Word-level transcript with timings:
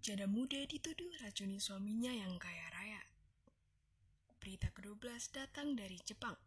Janda 0.00 0.24
muda 0.24 0.56
dituduh 0.64 1.12
racuni 1.20 1.60
suaminya 1.60 2.08
yang 2.08 2.40
kaya 2.40 2.72
raya. 2.72 3.04
Berita 4.40 4.72
ke-12 4.72 5.28
datang 5.28 5.76
dari 5.76 6.00
Jepang. 6.00 6.40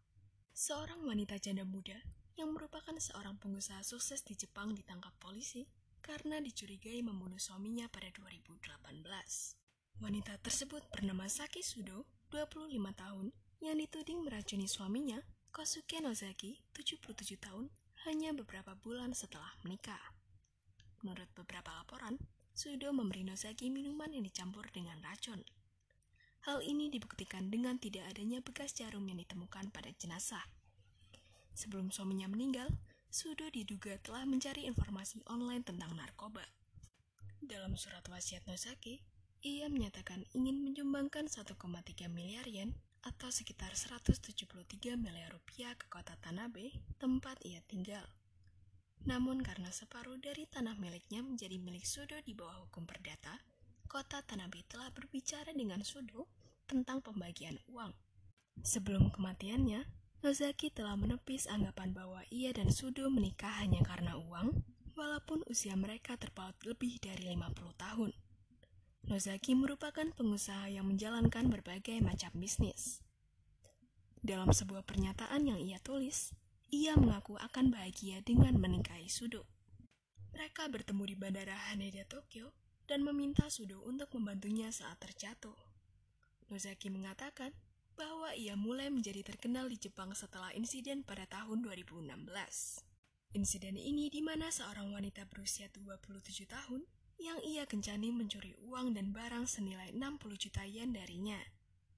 Seorang 0.50 1.06
wanita 1.06 1.38
janda 1.38 1.62
muda 1.62 1.94
yang 2.34 2.50
merupakan 2.50 2.98
seorang 2.98 3.38
pengusaha 3.38 3.78
sukses 3.86 4.26
di 4.26 4.34
Jepang 4.34 4.74
ditangkap 4.74 5.14
polisi 5.22 5.70
karena 6.02 6.42
dicurigai 6.42 6.98
membunuh 7.06 7.38
suaminya 7.38 7.86
pada 7.86 8.10
2018. 8.10 8.58
Wanita 10.02 10.34
tersebut 10.42 10.82
bernama 10.90 11.30
Saki 11.30 11.62
Sudo, 11.62 12.10
25 12.34 12.74
tahun, 12.74 13.30
yang 13.62 13.78
dituding 13.78 14.26
meracuni 14.26 14.66
suaminya, 14.66 15.22
Kosuke 15.54 16.02
Nozaki, 16.02 16.58
77 16.74 17.38
tahun, 17.38 17.70
hanya 18.02 18.34
beberapa 18.34 18.74
bulan 18.82 19.14
setelah 19.14 19.54
menikah. 19.62 20.02
Menurut 21.06 21.30
beberapa 21.38 21.70
laporan, 21.70 22.18
Sudo 22.54 22.94
memberi 22.94 23.26
Nozaki 23.26 23.66
minuman 23.66 24.14
yang 24.14 24.22
dicampur 24.22 24.70
dengan 24.70 24.94
racun. 25.02 25.42
Hal 26.46 26.62
ini 26.62 26.86
dibuktikan 26.86 27.50
dengan 27.50 27.82
tidak 27.82 28.06
adanya 28.14 28.38
bekas 28.38 28.70
jarum 28.78 29.02
yang 29.10 29.18
ditemukan 29.18 29.74
pada 29.74 29.90
jenazah. 29.98 30.46
Sebelum 31.58 31.90
suaminya 31.90 32.30
meninggal, 32.30 32.70
Sudo 33.10 33.50
diduga 33.50 33.98
telah 34.06 34.22
mencari 34.22 34.70
informasi 34.70 35.18
online 35.26 35.66
tentang 35.66 35.98
narkoba. 35.98 36.46
Dalam 37.42 37.74
surat 37.74 38.06
wasiat 38.06 38.46
Nozaki, 38.46 39.02
ia 39.42 39.66
menyatakan 39.66 40.22
ingin 40.30 40.62
menyumbangkan 40.62 41.26
1,3 41.26 41.58
miliar 42.06 42.46
yen 42.46 42.70
atau 43.02 43.34
sekitar 43.34 43.74
173 43.74 44.94
miliar 44.94 45.34
rupiah 45.34 45.74
ke 45.74 45.90
kota 45.90 46.14
Tanabe, 46.22 46.70
tempat 47.02 47.34
ia 47.42 47.58
tinggal. 47.66 48.06
Namun 49.02 49.42
karena 49.42 49.74
separuh 49.74 50.16
dari 50.22 50.46
tanah 50.46 50.78
miliknya 50.78 51.26
menjadi 51.26 51.58
milik 51.58 51.82
Sudo 51.82 52.14
di 52.22 52.32
bawah 52.32 52.62
hukum 52.62 52.86
perdata, 52.86 53.42
kota 53.90 54.22
Tanabe 54.22 54.62
telah 54.70 54.94
berbicara 54.94 55.50
dengan 55.50 55.82
Sudo 55.82 56.30
tentang 56.70 57.02
pembagian 57.02 57.58
uang. 57.66 57.90
Sebelum 58.62 59.10
kematiannya, 59.10 59.84
Nozaki 60.24 60.72
telah 60.72 60.96
menepis 60.96 61.44
anggapan 61.50 61.92
bahwa 61.92 62.24
ia 62.32 62.48
dan 62.56 62.72
Sudo 62.72 63.12
menikah 63.12 63.60
hanya 63.60 63.84
karena 63.84 64.16
uang, 64.16 64.56
walaupun 64.96 65.44
usia 65.52 65.76
mereka 65.76 66.16
terpaut 66.16 66.56
lebih 66.64 66.96
dari 67.02 67.28
50 67.34 67.76
tahun. 67.76 68.10
Nozaki 69.04 69.52
merupakan 69.52 70.08
pengusaha 70.16 70.72
yang 70.72 70.88
menjalankan 70.88 71.52
berbagai 71.52 72.00
macam 72.00 72.32
bisnis. 72.40 73.04
Dalam 74.24 74.48
sebuah 74.48 74.88
pernyataan 74.88 75.44
yang 75.44 75.60
ia 75.60 75.76
tulis, 75.76 76.32
ia 76.74 76.98
mengaku 76.98 77.38
akan 77.38 77.70
bahagia 77.70 78.18
dengan 78.26 78.58
menikahi 78.58 79.06
Sudo. 79.06 79.46
Mereka 80.34 80.66
bertemu 80.66 81.06
di 81.06 81.14
Bandara 81.14 81.54
Haneda, 81.70 82.02
Tokyo, 82.10 82.50
dan 82.90 83.06
meminta 83.06 83.46
Sudo 83.46 83.78
untuk 83.86 84.10
membantunya 84.18 84.74
saat 84.74 84.98
terjatuh. 84.98 85.54
Nozaki 86.50 86.90
mengatakan 86.90 87.54
bahwa 87.94 88.34
ia 88.34 88.58
mulai 88.58 88.90
menjadi 88.90 89.22
terkenal 89.22 89.70
di 89.70 89.78
Jepang 89.78 90.10
setelah 90.18 90.50
insiden 90.50 91.06
pada 91.06 91.30
tahun 91.30 91.62
2016. 91.62 92.10
Insiden 93.38 93.78
ini 93.78 94.10
di 94.10 94.18
mana 94.18 94.50
seorang 94.50 94.90
wanita 94.90 95.30
berusia 95.30 95.70
27 95.70 96.50
tahun 96.50 96.82
yang 97.22 97.38
ia 97.46 97.70
kencani 97.70 98.10
mencuri 98.10 98.58
uang 98.66 98.98
dan 98.98 99.14
barang 99.14 99.46
senilai 99.46 99.94
60 99.94 100.42
juta 100.42 100.66
yen 100.66 100.90
darinya. 100.90 101.38